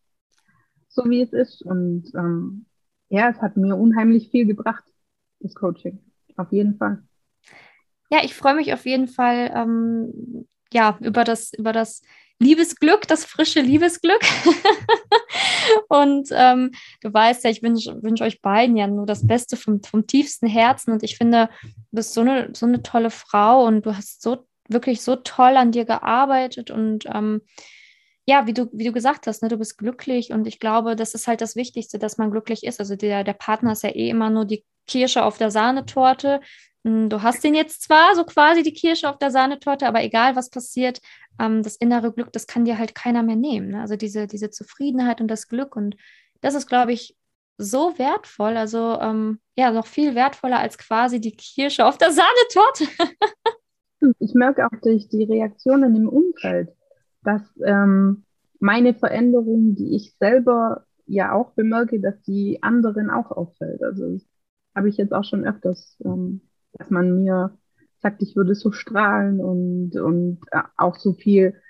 so 0.88 1.10
wie 1.10 1.22
es 1.22 1.34
ist. 1.34 1.62
Und 1.62 2.12
ähm, 2.16 2.66
ja, 3.10 3.30
es 3.30 3.42
hat 3.42 3.58
mir 3.58 3.76
unheimlich 3.76 4.30
viel 4.30 4.46
gebracht, 4.46 4.86
das 5.40 5.54
Coaching. 5.54 6.00
Auf 6.38 6.52
jeden 6.52 6.78
Fall. 6.78 7.04
Ja, 8.10 8.20
ich 8.24 8.34
freue 8.36 8.56
mich 8.56 8.74
auf 8.74 8.86
jeden 8.86 9.08
Fall 9.08 9.52
ähm, 9.54 10.48
ja, 10.72 10.98
über 11.02 11.24
das, 11.24 11.54
über 11.54 11.74
das 11.74 12.02
Liebesglück, 12.40 13.08
das 13.08 13.26
frische 13.26 13.62
Liebesglück. 13.62 14.22
und 15.90 16.30
ähm, 16.32 16.72
du 17.02 17.14
weißt 17.14 17.44
ja, 17.44 17.50
ich 17.50 17.62
wünsche 17.62 18.02
wünsch 18.02 18.22
euch 18.22 18.42
beiden 18.42 18.78
ja 18.78 18.88
nur 18.88 19.06
das 19.06 19.28
Beste 19.28 19.58
vom, 19.58 19.84
vom 19.84 20.08
tiefsten 20.08 20.48
Herzen. 20.48 20.94
Und 20.94 21.04
ich 21.04 21.18
finde, 21.18 21.50
du 21.62 21.70
bist 21.92 22.14
so 22.14 22.22
eine, 22.22 22.50
so 22.54 22.66
eine 22.66 22.82
tolle 22.82 23.10
Frau 23.10 23.66
und 23.66 23.86
du 23.86 23.96
hast 23.96 24.22
so 24.22 24.48
wirklich 24.70 25.02
so 25.02 25.16
toll 25.16 25.58
an 25.58 25.72
dir 25.72 25.84
gearbeitet 25.84 26.70
und 26.70 27.06
ähm, 27.08 27.42
ja, 28.30 28.46
wie 28.46 28.54
du, 28.54 28.70
wie 28.72 28.84
du 28.84 28.92
gesagt 28.92 29.26
hast, 29.26 29.42
ne, 29.42 29.50
du 29.50 29.58
bist 29.58 29.80
glücklich 29.80 30.32
und 30.32 30.46
ich 30.46 30.60
glaube, 30.60 30.96
das 30.96 31.16
ist 31.16 31.28
halt 31.28 31.42
das 31.42 31.56
Wichtigste, 31.56 31.98
dass 31.98 32.20
man 32.20 32.30
glücklich 32.30 32.64
ist. 32.64 32.80
Also 32.80 32.96
der, 32.96 33.24
der 33.24 33.34
Partner 33.34 33.72
ist 33.72 33.82
ja 33.82 33.90
eh 33.90 34.08
immer 34.08 34.30
nur 34.30 34.46
die 34.46 34.64
Kirsche 34.86 35.24
auf 35.24 35.40
der 35.40 35.50
Sahnetorte. 35.50 36.40
Hm, 36.86 37.10
du 37.10 37.22
hast 37.22 37.44
den 37.44 37.56
jetzt 37.56 37.84
zwar 37.84 38.16
so 38.16 38.24
quasi 38.24 38.64
die 38.64 38.74
Kirsche 38.74 39.10
auf 39.10 39.18
der 39.18 39.32
Sahnetorte, 39.32 39.88
aber 39.88 40.04
egal 40.04 40.36
was 40.36 40.50
passiert, 40.50 41.02
ähm, 41.40 41.64
das 41.64 41.76
innere 41.76 42.14
Glück, 42.14 42.32
das 42.32 42.48
kann 42.48 42.66
dir 42.66 42.78
halt 42.78 42.96
keiner 42.96 43.24
mehr 43.24 43.36
nehmen. 43.36 43.70
Ne? 43.70 43.82
Also 43.82 43.96
diese, 43.96 44.28
diese 44.28 44.50
Zufriedenheit 44.50 45.22
und 45.22 45.28
das 45.28 45.48
Glück 45.48 45.76
und 45.76 45.96
das 46.42 46.56
ist, 46.56 46.68
glaube 46.68 46.94
ich, 46.94 47.18
so 47.58 47.98
wertvoll, 47.98 48.56
also 48.56 48.98
ähm, 49.02 49.40
ja, 49.58 49.72
noch 49.72 49.86
viel 49.86 50.16
wertvoller 50.16 50.60
als 50.60 50.78
quasi 50.78 51.20
die 51.20 51.36
Kirsche 51.36 51.86
auf 51.86 51.98
der 51.98 52.12
Sahnetorte. 52.12 52.86
ich 54.20 54.34
merke 54.34 54.66
auch 54.66 54.80
durch 54.82 55.10
die 55.10 55.26
Reaktionen 55.26 55.94
im 55.96 56.08
Umfeld, 56.08 56.70
dass 57.24 57.42
ähm, 57.66 58.24
meine 58.60 58.94
Veränderung, 58.94 59.76
die 59.76 59.96
ich 59.96 60.16
selber 60.18 60.86
ja 61.06 61.34
auch 61.34 61.52
bemerke, 61.52 62.00
dass 62.00 62.22
die 62.22 62.64
anderen 62.64 63.10
auch 63.10 63.32
auffällt. 63.32 63.84
Also 63.84 64.20
habe 64.74 64.88
ich 64.88 64.98
jetzt 64.98 65.14
auch 65.14 65.26
schon 65.26 65.46
öfters 65.46 65.98
ähm, 66.06 66.42
dass 66.74 66.90
man 66.90 67.24
mir 67.24 67.58
sagt, 68.02 68.22
ich 68.22 68.36
würde 68.36 68.56
so 68.56 68.72
strahlen 68.72 69.40
und, 69.42 69.96
und 69.98 70.40
äh, 70.52 70.62
auch 70.78 70.96
so 70.96 71.14
viel 71.14 71.62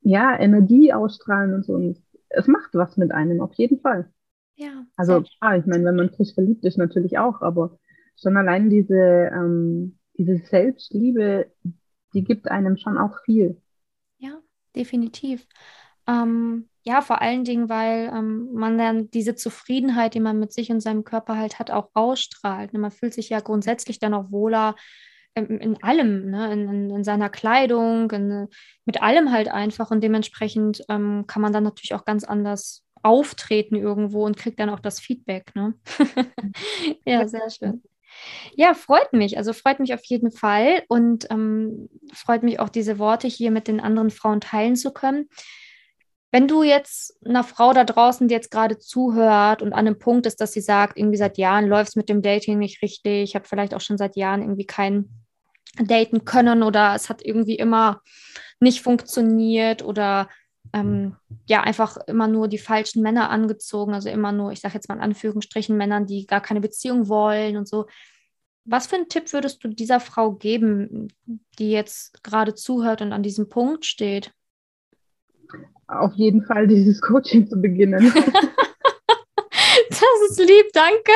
ja, 0.00 0.38
Energie 0.38 0.92
ausstrahlen 0.92 1.52
und 1.54 1.64
so. 1.64 1.74
Und 1.74 2.02
es 2.28 2.46
macht 2.46 2.74
was 2.74 2.96
mit 2.96 3.12
einem, 3.12 3.40
auf 3.40 3.54
jeden 3.54 3.80
Fall. 3.80 4.10
Ja. 4.54 4.86
Also 4.96 5.22
klar, 5.22 5.56
ich 5.58 5.66
meine, 5.66 5.84
wenn 5.84 5.96
man 5.96 6.10
frisch 6.10 6.32
verliebt 6.34 6.64
ist, 6.64 6.78
natürlich 6.78 7.18
auch, 7.18 7.42
aber 7.42 7.78
schon 8.16 8.36
allein 8.36 8.70
diese, 8.70 8.94
ähm, 8.94 9.98
diese 10.14 10.38
Selbstliebe, 10.38 11.50
die 12.14 12.24
gibt 12.24 12.50
einem 12.50 12.76
schon 12.78 12.96
auch 12.96 13.20
viel. 13.24 13.60
Ja, 14.18 14.40
definitiv. 14.74 15.46
Ähm, 16.06 16.68
ja, 16.86 17.02
vor 17.02 17.20
allen 17.20 17.42
Dingen, 17.42 17.68
weil 17.68 18.12
ähm, 18.14 18.48
man 18.52 18.78
dann 18.78 19.10
diese 19.10 19.34
Zufriedenheit, 19.34 20.14
die 20.14 20.20
man 20.20 20.38
mit 20.38 20.52
sich 20.52 20.70
und 20.70 20.80
seinem 20.80 21.02
Körper 21.02 21.36
halt 21.36 21.58
hat, 21.58 21.72
auch 21.72 21.90
ausstrahlt. 21.94 22.72
Ne? 22.72 22.78
Man 22.78 22.92
fühlt 22.92 23.12
sich 23.12 23.28
ja 23.28 23.40
grundsätzlich 23.40 23.98
dann 23.98 24.14
auch 24.14 24.30
wohler 24.30 24.76
in, 25.34 25.46
in 25.58 25.82
allem, 25.82 26.30
ne? 26.30 26.52
in, 26.52 26.68
in, 26.68 26.90
in, 26.90 27.04
seiner 27.04 27.28
Kleidung, 27.28 28.12
mit 28.84 29.02
allem 29.02 29.32
halt 29.32 29.48
einfach. 29.48 29.90
Und 29.90 30.00
dementsprechend 30.04 30.84
ähm, 30.88 31.24
kann 31.26 31.42
man 31.42 31.52
dann 31.52 31.64
natürlich 31.64 31.92
auch 31.92 32.04
ganz 32.04 32.22
anders 32.22 32.84
auftreten 33.02 33.74
irgendwo 33.74 34.24
und 34.24 34.36
kriegt 34.36 34.60
dann 34.60 34.70
auch 34.70 34.80
das 34.80 35.00
Feedback. 35.00 35.56
Ne? 35.56 35.74
ja, 37.04 37.26
sehr 37.26 37.50
schön. 37.50 37.82
Ja, 38.54 38.74
freut 38.74 39.12
mich. 39.12 39.38
Also 39.38 39.52
freut 39.52 39.80
mich 39.80 39.92
auf 39.92 40.04
jeden 40.04 40.30
Fall 40.30 40.84
und 40.86 41.28
ähm, 41.30 41.88
freut 42.12 42.44
mich 42.44 42.60
auch, 42.60 42.68
diese 42.68 43.00
Worte 43.00 43.26
hier 43.26 43.50
mit 43.50 43.66
den 43.66 43.80
anderen 43.80 44.10
Frauen 44.10 44.40
teilen 44.40 44.76
zu 44.76 44.92
können. 44.92 45.28
Wenn 46.32 46.48
du 46.48 46.62
jetzt 46.62 47.16
einer 47.24 47.44
Frau 47.44 47.72
da 47.72 47.84
draußen, 47.84 48.28
die 48.28 48.34
jetzt 48.34 48.50
gerade 48.50 48.78
zuhört 48.78 49.62
und 49.62 49.72
an 49.72 49.86
einem 49.86 49.98
Punkt 49.98 50.26
ist, 50.26 50.40
dass 50.40 50.52
sie 50.52 50.60
sagt, 50.60 50.98
irgendwie 50.98 51.16
seit 51.16 51.38
Jahren 51.38 51.66
läuft 51.66 51.90
es 51.90 51.96
mit 51.96 52.08
dem 52.08 52.20
Dating 52.20 52.58
nicht 52.58 52.82
richtig, 52.82 53.22
ich 53.22 53.34
habe 53.34 53.46
vielleicht 53.46 53.74
auch 53.74 53.80
schon 53.80 53.96
seit 53.96 54.16
Jahren 54.16 54.42
irgendwie 54.42 54.66
kein 54.66 55.08
Daten 55.78 56.24
können 56.24 56.62
oder 56.62 56.94
es 56.94 57.08
hat 57.08 57.22
irgendwie 57.24 57.56
immer 57.56 58.02
nicht 58.60 58.82
funktioniert 58.82 59.82
oder 59.82 60.28
ähm, 60.72 61.16
ja, 61.46 61.62
einfach 61.62 61.96
immer 62.06 62.28
nur 62.28 62.48
die 62.48 62.58
falschen 62.58 63.02
Männer 63.02 63.30
angezogen, 63.30 63.94
also 63.94 64.08
immer 64.08 64.32
nur, 64.32 64.52
ich 64.52 64.60
sage 64.60 64.74
jetzt 64.74 64.88
mal 64.88 64.96
in 64.96 65.02
Anführungsstrichen, 65.02 65.76
Männern, 65.76 66.06
die 66.06 66.26
gar 66.26 66.40
keine 66.40 66.60
Beziehung 66.60 67.08
wollen 67.08 67.56
und 67.56 67.68
so. 67.68 67.86
Was 68.64 68.86
für 68.88 68.96
einen 68.96 69.08
Tipp 69.08 69.32
würdest 69.32 69.62
du 69.62 69.68
dieser 69.68 70.00
Frau 70.00 70.32
geben, 70.32 71.08
die 71.58 71.70
jetzt 71.70 72.22
gerade 72.24 72.54
zuhört 72.54 73.00
und 73.00 73.12
an 73.12 73.22
diesem 73.22 73.48
Punkt 73.48 73.84
steht? 73.84 74.32
Auf 75.88 76.14
jeden 76.14 76.42
Fall 76.42 76.66
dieses 76.66 77.00
Coaching 77.00 77.46
zu 77.48 77.60
beginnen. 77.60 78.12
das 79.90 80.30
ist 80.30 80.38
lieb, 80.38 80.66
danke. 80.72 81.12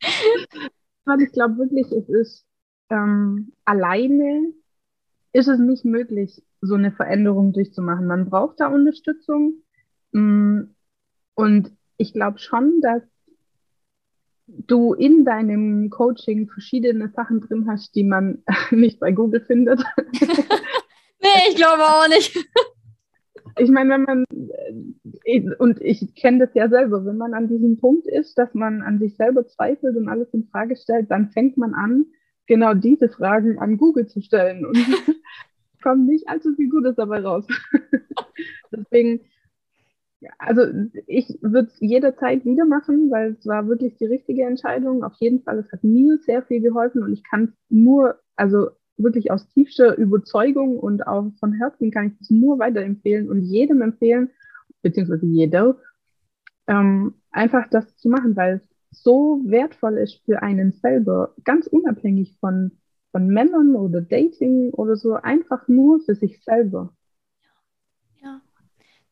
Weil 1.04 1.22
ich 1.22 1.32
glaube 1.32 1.58
wirklich, 1.58 1.90
es 1.92 2.08
ist 2.08 2.44
ähm, 2.90 3.52
alleine 3.64 4.52
ist 5.32 5.48
es 5.48 5.58
nicht 5.58 5.84
möglich, 5.84 6.42
so 6.60 6.74
eine 6.74 6.92
Veränderung 6.92 7.52
durchzumachen. 7.52 8.06
Man 8.06 8.28
braucht 8.28 8.60
da 8.60 8.68
Unterstützung. 8.68 9.62
Mm, 10.12 10.62
und 11.34 11.72
ich 11.96 12.12
glaube 12.12 12.38
schon, 12.38 12.80
dass 12.80 13.02
du 14.46 14.94
in 14.94 15.24
deinem 15.24 15.90
Coaching 15.90 16.48
verschiedene 16.48 17.10
Sachen 17.10 17.40
drin 17.40 17.68
hast, 17.68 17.94
die 17.94 18.04
man 18.04 18.42
nicht 18.70 18.98
bei 19.00 19.12
Google 19.12 19.40
findet. 19.40 19.82
nee, 20.20 21.48
ich 21.50 21.56
glaube 21.56 21.82
auch 21.82 22.08
nicht 22.08 22.36
ich 23.58 23.70
meine, 23.70 23.90
wenn 23.90 24.02
man, 24.02 24.24
äh, 25.24 25.42
und 25.58 25.80
ich 25.80 26.14
kenne 26.14 26.46
das 26.46 26.54
ja 26.54 26.68
selber, 26.68 27.04
wenn 27.04 27.16
man 27.16 27.34
an 27.34 27.48
diesem 27.48 27.78
Punkt 27.78 28.06
ist, 28.06 28.38
dass 28.38 28.54
man 28.54 28.82
an 28.82 28.98
sich 28.98 29.16
selber 29.16 29.46
zweifelt 29.46 29.96
und 29.96 30.08
alles 30.08 30.32
in 30.34 30.48
Frage 30.48 30.76
stellt, 30.76 31.10
dann 31.10 31.30
fängt 31.30 31.56
man 31.56 31.74
an, 31.74 32.06
genau 32.46 32.74
diese 32.74 33.08
Fragen 33.08 33.58
an 33.58 33.76
Google 33.76 34.06
zu 34.06 34.20
stellen 34.20 34.66
und 34.66 34.76
kommt 35.82 36.06
nicht 36.06 36.28
allzu 36.28 36.54
viel 36.54 36.68
Gutes 36.68 36.96
dabei 36.96 37.20
raus. 37.20 37.46
Deswegen, 38.72 39.20
also 40.38 40.62
ich 41.06 41.38
würde 41.40 41.68
es 41.68 41.78
jederzeit 41.80 42.44
wieder 42.44 42.64
machen, 42.64 43.10
weil 43.10 43.36
es 43.38 43.46
war 43.46 43.68
wirklich 43.68 43.96
die 43.96 44.06
richtige 44.06 44.44
Entscheidung. 44.44 45.04
Auf 45.04 45.14
jeden 45.20 45.42
Fall, 45.42 45.58
es 45.58 45.70
hat 45.70 45.84
mir 45.84 46.18
sehr 46.18 46.42
viel 46.42 46.60
geholfen 46.60 47.02
und 47.02 47.12
ich 47.12 47.22
kann 47.22 47.44
es 47.44 47.50
nur, 47.68 48.18
also 48.36 48.70
wirklich 48.98 49.30
aus 49.30 49.48
tiefster 49.48 49.96
Überzeugung 49.96 50.78
und 50.78 51.06
auch 51.06 51.30
von 51.38 51.52
Herzen 51.52 51.90
kann 51.90 52.08
ich 52.08 52.18
das 52.18 52.30
nur 52.30 52.58
weiterempfehlen 52.58 53.28
und 53.28 53.42
jedem 53.42 53.80
empfehlen, 53.82 54.30
beziehungsweise 54.82 55.26
jeder, 55.26 55.76
ähm, 56.66 57.14
einfach 57.30 57.68
das 57.70 57.96
zu 57.96 58.08
machen, 58.08 58.36
weil 58.36 58.60
es 58.90 59.02
so 59.02 59.40
wertvoll 59.44 59.98
ist 59.98 60.22
für 60.24 60.42
einen 60.42 60.72
selber, 60.72 61.34
ganz 61.44 61.66
unabhängig 61.66 62.36
von, 62.40 62.72
von 63.12 63.28
Männern 63.28 63.76
oder 63.76 64.00
Dating 64.00 64.70
oder 64.70 64.96
so, 64.96 65.14
einfach 65.14 65.68
nur 65.68 66.00
für 66.00 66.14
sich 66.14 66.42
selber. 66.42 66.92
Ja, 68.22 68.40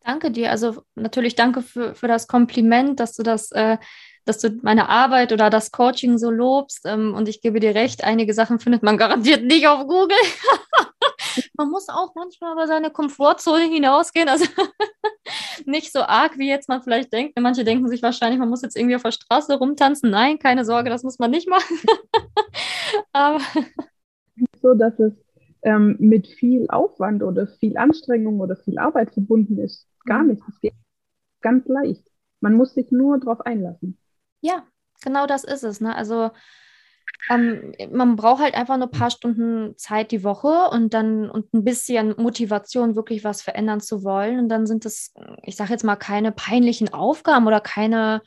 danke 0.01 0.31
dir. 0.31 0.51
Also 0.51 0.83
natürlich 0.95 1.35
danke 1.35 1.63
für, 1.63 1.95
für 1.95 2.09
das 2.09 2.27
Kompliment, 2.27 3.01
dass 3.01 3.15
du 3.15 3.23
das 3.23 3.53
äh, 3.53 3.79
dass 4.27 4.39
du 4.39 4.51
meine 4.63 4.89
Arbeit 4.89 5.33
oder 5.33 5.49
das 5.49 5.73
Coaching 5.73 6.19
so 6.19 6.31
lobst. 6.31 6.83
Ähm, 6.85 7.15
und 7.15 7.29
ich 7.29 7.41
gebe 7.41 7.61
dir 7.61 7.75
recht, 7.75 8.05
einige 8.05 8.35
Sachen 8.35 8.59
findet 8.59 8.83
man 8.83 8.99
garantiert 8.99 9.45
nicht 9.45 9.67
auf 9.67 9.87
Google. 9.87 10.17
man 11.57 11.71
muss 11.71 11.89
auch 11.89 12.15
manchmal 12.15 12.53
über 12.53 12.67
seine 12.67 12.91
Komfortzone 12.91 13.65
hinausgehen. 13.65 14.29
Also 14.29 14.47
nicht 15.65 15.93
so 15.93 16.01
arg, 16.01 16.39
wie 16.39 16.49
jetzt 16.49 16.69
man 16.69 16.83
vielleicht 16.83 17.13
denkt. 17.13 17.39
Manche 17.41 17.65
denken 17.65 17.89
sich 17.89 18.03
wahrscheinlich, 18.03 18.39
man 18.39 18.51
muss 18.51 18.63
jetzt 18.63 18.77
irgendwie 18.77 18.97
auf 18.97 19.03
der 19.03 19.13
Straße 19.13 19.55
rumtanzen. 19.55 20.11
Nein, 20.11 20.39
keine 20.39 20.65
Sorge, 20.65 20.91
das 20.91 21.03
muss 21.03 21.19
man 21.19 21.31
nicht 21.31 21.49
machen. 21.49 21.77
Aber 23.13 23.41
so, 24.61 24.75
dass 24.75 24.99
es 24.99 25.13
ähm, 25.63 25.97
mit 25.99 26.27
viel 26.27 26.67
Aufwand 26.69 27.23
oder 27.23 27.47
viel 27.47 27.77
Anstrengung 27.77 28.41
oder 28.41 28.57
viel 28.57 28.79
Arbeit 28.79 29.13
verbunden 29.13 29.59
ist. 29.59 29.87
Gar 30.05 30.23
mhm. 30.23 30.31
nicht. 30.31 30.43
Es 30.49 30.61
geht 30.61 30.75
ganz 31.41 31.67
leicht. 31.69 32.05
Man 32.41 32.55
muss 32.55 32.75
sich 32.75 32.91
nur 32.91 33.19
darauf 33.19 33.41
einlassen. 33.41 33.99
Ja, 34.47 34.65
genau 35.03 35.27
das 35.27 35.43
ist 35.43 35.65
es. 35.65 35.81
Ne? 35.81 35.95
Also 35.95 36.31
ähm, 37.29 37.73
man 37.91 38.15
braucht 38.15 38.41
halt 38.43 38.55
einfach 38.55 38.77
nur 38.77 38.87
ein 38.87 38.99
paar 38.99 39.11
Stunden 39.11 39.77
Zeit 39.77 40.13
die 40.13 40.23
Woche 40.23 40.69
und 40.71 40.95
dann 40.95 41.29
und 41.29 41.53
ein 41.53 41.65
bisschen 41.65 42.15
Motivation, 42.17 42.95
wirklich 42.95 43.25
was 43.25 43.43
verändern 43.43 43.81
zu 43.81 44.05
wollen. 44.05 44.39
Und 44.39 44.49
dann 44.49 44.67
sind 44.67 44.87
es, 44.87 45.13
ich 45.43 45.57
sage 45.57 45.73
jetzt 45.73 45.85
mal, 45.85 45.97
keine 45.97 46.31
peinlichen 46.31 46.93
Aufgaben 46.93 47.47
oder 47.49 47.61
keine 47.61 48.23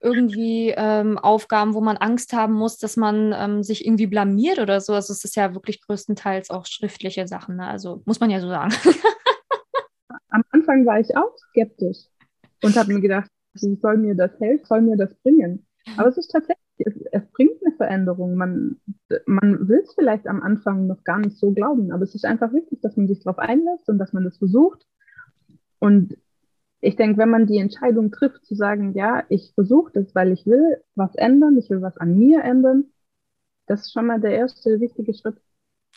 irgendwie 0.00 0.74
ähm, 0.76 1.16
Aufgaben, 1.16 1.74
wo 1.74 1.80
man 1.80 1.96
Angst 1.96 2.32
haben 2.32 2.54
muss, 2.54 2.78
dass 2.78 2.96
man 2.96 3.32
ähm, 3.32 3.62
sich 3.62 3.86
irgendwie 3.86 4.08
blamiert 4.08 4.58
oder 4.58 4.80
so. 4.80 4.94
Also 4.94 5.12
es 5.12 5.22
ist 5.22 5.36
ja 5.36 5.54
wirklich 5.54 5.80
größtenteils 5.80 6.50
auch 6.50 6.66
schriftliche 6.66 7.28
Sachen. 7.28 7.56
Ne? 7.56 7.68
Also 7.68 8.02
muss 8.04 8.18
man 8.18 8.30
ja 8.30 8.40
so 8.40 8.48
sagen. 8.48 8.74
Am 10.30 10.42
Anfang 10.50 10.84
war 10.84 10.98
ich 10.98 11.16
auch 11.16 11.36
skeptisch 11.50 11.98
und 12.64 12.76
habe 12.76 12.92
mir 12.92 13.00
gedacht, 13.00 13.30
wie 13.54 13.76
soll 13.76 13.98
mir 13.98 14.14
das 14.14 14.38
helfen, 14.40 14.64
soll 14.64 14.82
mir 14.82 14.96
das 14.96 15.14
bringen? 15.22 15.66
Aber 15.96 16.08
es 16.08 16.16
ist 16.16 16.30
tatsächlich, 16.30 16.58
es, 16.78 16.94
es 17.10 17.26
bringt 17.32 17.62
eine 17.64 17.74
Veränderung. 17.76 18.36
Man, 18.36 18.80
man 19.26 19.68
will 19.68 19.80
es 19.82 19.94
vielleicht 19.94 20.26
am 20.26 20.42
Anfang 20.42 20.86
noch 20.86 21.02
gar 21.04 21.18
nicht 21.18 21.36
so 21.38 21.52
glauben, 21.52 21.92
aber 21.92 22.02
es 22.04 22.14
ist 22.14 22.24
einfach 22.24 22.52
wichtig, 22.52 22.80
dass 22.80 22.96
man 22.96 23.08
sich 23.08 23.22
darauf 23.22 23.38
einlässt 23.38 23.88
und 23.88 23.98
dass 23.98 24.12
man 24.12 24.24
das 24.24 24.38
versucht. 24.38 24.86
Und 25.78 26.16
ich 26.80 26.96
denke, 26.96 27.18
wenn 27.18 27.30
man 27.30 27.46
die 27.46 27.58
Entscheidung 27.58 28.10
trifft, 28.10 28.44
zu 28.44 28.54
sagen, 28.54 28.94
ja, 28.94 29.24
ich 29.28 29.52
versuche 29.54 29.92
das, 29.92 30.14
weil 30.14 30.32
ich 30.32 30.46
will 30.46 30.82
was 30.94 31.14
ändern, 31.14 31.56
ich 31.58 31.70
will 31.70 31.82
was 31.82 31.96
an 31.96 32.18
mir 32.18 32.42
ändern, 32.42 32.86
das 33.66 33.82
ist 33.82 33.92
schon 33.92 34.06
mal 34.06 34.20
der 34.20 34.32
erste 34.32 34.80
wichtige 34.80 35.14
Schritt. 35.14 35.36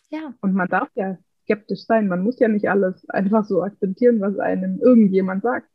Ja. 0.10 0.34
Und 0.42 0.54
man 0.54 0.68
darf 0.68 0.90
ja 0.96 1.18
skeptisch 1.44 1.86
sein. 1.86 2.08
Man 2.08 2.24
muss 2.24 2.40
ja 2.40 2.48
nicht 2.48 2.70
alles 2.70 3.08
einfach 3.10 3.46
so 3.46 3.64
akzeptieren, 3.64 4.22
was 4.22 4.38
einem 4.40 4.80
irgendjemand 4.80 5.44
sagt. 5.44 5.70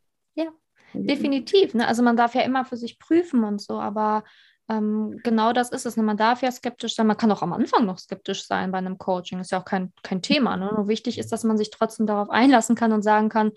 Definitiv. 0.94 1.74
Ne? 1.74 1.86
Also 1.86 2.02
man 2.02 2.16
darf 2.16 2.34
ja 2.34 2.42
immer 2.42 2.64
für 2.64 2.76
sich 2.76 2.98
prüfen 2.98 3.44
und 3.44 3.60
so, 3.60 3.80
aber 3.80 4.24
ähm, 4.68 5.20
genau 5.22 5.52
das 5.52 5.70
ist 5.70 5.86
es. 5.86 5.96
Ne? 5.96 6.02
Man 6.02 6.16
darf 6.16 6.42
ja 6.42 6.50
skeptisch 6.50 6.94
sein. 6.94 7.06
Man 7.06 7.16
kann 7.16 7.32
auch 7.32 7.42
am 7.42 7.52
Anfang 7.52 7.86
noch 7.86 7.98
skeptisch 7.98 8.46
sein 8.46 8.72
bei 8.72 8.78
einem 8.78 8.98
Coaching. 8.98 9.40
Ist 9.40 9.52
ja 9.52 9.60
auch 9.60 9.64
kein, 9.64 9.92
kein 10.02 10.22
Thema. 10.22 10.56
Ne? 10.56 10.72
Nur 10.74 10.88
wichtig 10.88 11.18
ist, 11.18 11.32
dass 11.32 11.44
man 11.44 11.58
sich 11.58 11.70
trotzdem 11.70 12.06
darauf 12.06 12.30
einlassen 12.30 12.76
kann 12.76 12.92
und 12.92 13.02
sagen 13.02 13.28
kann, 13.28 13.52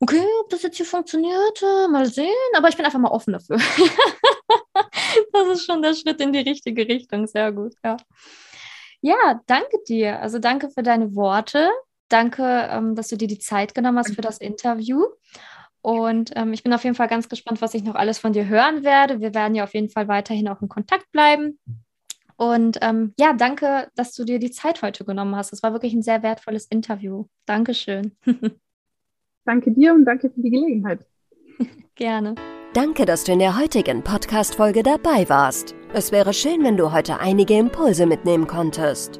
okay, 0.00 0.24
ob 0.40 0.48
das 0.50 0.62
jetzt 0.62 0.76
hier 0.76 0.86
funktioniert, 0.86 1.62
mal 1.90 2.06
sehen, 2.06 2.28
aber 2.56 2.68
ich 2.68 2.76
bin 2.76 2.86
einfach 2.86 2.98
mal 2.98 3.10
offen 3.10 3.34
dafür. 3.34 3.58
das 5.32 5.48
ist 5.52 5.66
schon 5.66 5.82
der 5.82 5.94
Schritt 5.94 6.20
in 6.20 6.32
die 6.32 6.40
richtige 6.40 6.88
Richtung, 6.88 7.26
sehr 7.26 7.52
gut, 7.52 7.74
ja. 7.84 7.98
Ja, 9.02 9.40
danke 9.46 9.78
dir. 9.86 10.20
Also 10.20 10.38
danke 10.38 10.70
für 10.70 10.82
deine 10.82 11.14
Worte. 11.14 11.70
Danke, 12.08 12.42
ähm, 12.70 12.94
dass 12.94 13.08
du 13.08 13.16
dir 13.16 13.28
die 13.28 13.38
Zeit 13.38 13.74
genommen 13.74 13.98
hast 13.98 14.14
für 14.14 14.20
das 14.20 14.38
Interview. 14.38 15.04
Und 15.82 16.32
ähm, 16.36 16.52
ich 16.52 16.62
bin 16.62 16.72
auf 16.72 16.84
jeden 16.84 16.96
Fall 16.96 17.08
ganz 17.08 17.28
gespannt, 17.28 17.62
was 17.62 17.74
ich 17.74 17.84
noch 17.84 17.94
alles 17.94 18.18
von 18.18 18.32
dir 18.32 18.46
hören 18.46 18.84
werde. 18.84 19.20
Wir 19.20 19.34
werden 19.34 19.54
ja 19.54 19.64
auf 19.64 19.74
jeden 19.74 19.88
Fall 19.88 20.08
weiterhin 20.08 20.48
auch 20.48 20.60
in 20.60 20.68
Kontakt 20.68 21.10
bleiben. 21.12 21.58
Und 22.36 22.78
ähm, 22.80 23.12
ja, 23.18 23.32
danke, 23.34 23.88
dass 23.96 24.14
du 24.14 24.24
dir 24.24 24.38
die 24.38 24.50
Zeit 24.50 24.82
heute 24.82 25.04
genommen 25.04 25.36
hast. 25.36 25.52
Es 25.52 25.62
war 25.62 25.72
wirklich 25.72 25.92
ein 25.92 26.02
sehr 26.02 26.22
wertvolles 26.22 26.66
Interview. 26.66 27.26
Dankeschön. 27.46 28.16
Danke 29.44 29.72
dir 29.72 29.94
und 29.94 30.04
danke 30.04 30.30
für 30.30 30.40
die 30.40 30.50
Gelegenheit. 30.50 31.00
Gerne. 31.94 32.34
Danke, 32.72 33.04
dass 33.04 33.24
du 33.24 33.32
in 33.32 33.40
der 33.40 33.58
heutigen 33.58 34.02
Podcast-Folge 34.02 34.82
dabei 34.82 35.28
warst. 35.28 35.74
Es 35.92 36.12
wäre 36.12 36.32
schön, 36.32 36.62
wenn 36.62 36.76
du 36.76 36.92
heute 36.92 37.18
einige 37.18 37.58
Impulse 37.58 38.06
mitnehmen 38.06 38.46
konntest. 38.46 39.19